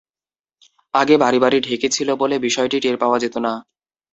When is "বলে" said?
2.15-2.35